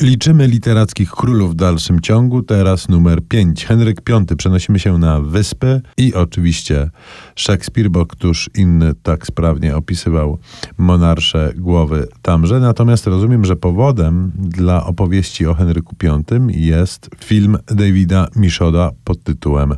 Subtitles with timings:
[0.00, 2.42] Liczymy literackich królów w dalszym ciągu.
[2.42, 3.64] Teraz numer 5.
[3.64, 4.36] Henryk V.
[4.36, 6.90] Przenosimy się na wyspę i oczywiście
[7.36, 10.38] Szekspir, bo któż inny tak sprawnie opisywał
[10.78, 12.60] monarsze głowy tamże.
[12.60, 19.74] Natomiast rozumiem, że powodem dla opowieści o Henryku V jest film Davida Mishoda pod tytułem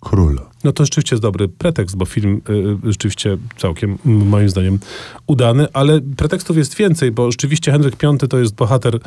[0.00, 0.51] Król.
[0.64, 2.40] No to rzeczywiście jest dobry pretekst, bo film
[2.84, 4.78] y, rzeczywiście całkiem, moim zdaniem,
[5.26, 8.98] udany, ale pretekstów jest więcej, bo rzeczywiście Henryk V to jest bohater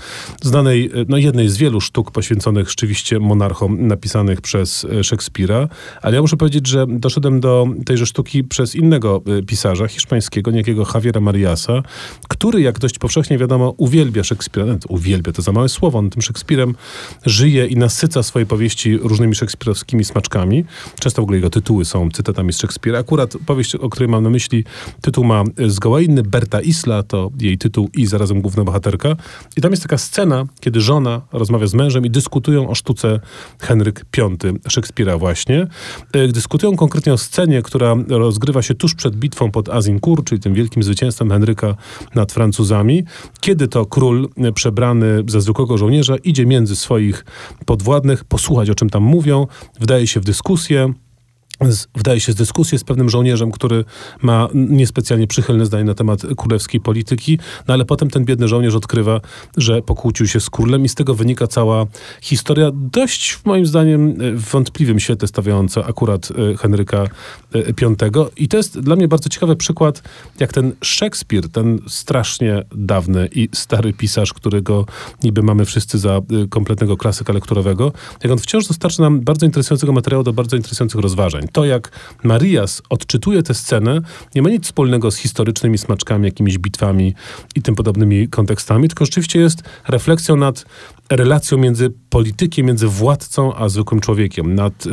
[0.41, 5.67] znanej, y, no jednej z wielu sztuk poświęconych rzeczywiście monarchom napisanych przez y, Szekspira,
[6.01, 10.85] ale ja muszę powiedzieć, że doszedłem do tejże sztuki przez innego y, pisarza hiszpańskiego, niejakiego
[10.93, 11.83] Javiera Mariasa,
[12.27, 14.65] który, jak dość powszechnie wiadomo, uwielbia Szekspira.
[14.89, 16.75] Uwielbia, to za małe słowo, on tym Szekspirem
[17.25, 20.65] żyje i nasyca swoje powieści różnymi szekspirowskimi smaczkami.
[20.99, 22.99] Często w ogóle jego tytuły są cytatami z Szekspira.
[22.99, 24.63] Akurat powieść, o której mam na myśli,
[25.01, 26.23] tytuł ma zgoła inny.
[26.23, 29.15] Berta Isla to jej tytuł i zarazem główna bohaterka.
[29.57, 33.19] I tam jest taka scena, kiedy żona rozmawia z mężem i dyskutują o sztuce
[33.59, 34.29] Henryk V
[34.69, 35.67] Szekspira właśnie.
[36.13, 40.53] E, Dyskutują konkretnie o scenie, która rozgrywa się tuż przed bitwą pod Azincourt, czyli tym
[40.53, 41.75] wielkim zwycięstwem Henryka
[42.15, 43.03] nad Francuzami,
[43.41, 47.25] kiedy to król e, przebrany za zwykłego żołnierza idzie między swoich
[47.65, 49.47] podwładnych, posłuchać o czym tam mówią,
[49.79, 50.93] wdaje się w dyskusję,
[51.61, 53.85] z, wydaje się, z dyskusję z pewnym żołnierzem, który
[54.21, 59.21] ma niespecjalnie przychylne zdanie na temat królewskiej polityki, no ale potem ten biedny żołnierz odkrywa,
[59.57, 61.85] że pokłócił się z królem i z tego wynika cała
[62.21, 67.03] historia, dość moim zdaniem w wątpliwym świetle stawiająca akurat e, Henryka
[67.53, 68.25] V.
[68.37, 70.01] I to jest dla mnie bardzo ciekawy przykład,
[70.39, 74.85] jak ten Szekspir, ten strasznie dawny i stary pisarz, którego
[75.23, 77.91] niby mamy wszyscy za e, kompletnego klasyka lekturowego,
[78.23, 81.44] jak on wciąż dostarcza nam bardzo interesującego materiału do bardzo interesujących rozważań.
[81.51, 81.91] To, jak
[82.23, 84.01] Marias odczytuje tę scenę,
[84.35, 87.13] nie ma nic wspólnego z historycznymi smaczkami, jakimiś bitwami
[87.55, 90.65] i tym podobnymi kontekstami, tylko rzeczywiście jest refleksją nad
[91.09, 94.89] relacją między politykiem, między władcą a zwykłym człowiekiem, nad y,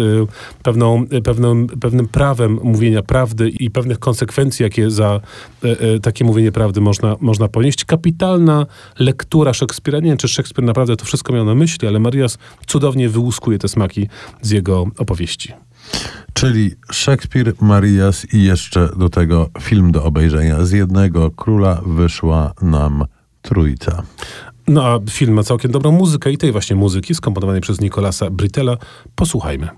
[0.63, 5.21] pewną, y, pewnym, pewnym prawem mówienia prawdy i pewnych konsekwencji, jakie za
[5.65, 7.85] y, y, takie mówienie prawdy można, można ponieść.
[7.85, 8.67] Kapitalna
[8.99, 9.99] lektura Szekspira.
[10.01, 13.69] Nie wiem, czy Szekspir naprawdę to wszystko miał na myśli, ale Marias cudownie wyłuskuje te
[13.69, 14.09] smaki
[14.43, 15.53] z jego opowieści.
[16.43, 20.65] Czyli Szekspir, Marias i jeszcze do tego film do obejrzenia.
[20.65, 23.05] Z jednego króla wyszła nam
[23.43, 24.03] trójca.
[24.69, 28.77] No a film ma całkiem dobrą muzykę i tej właśnie muzyki skomponowanej przez Nikolasa Britella.
[29.15, 29.69] Posłuchajmy.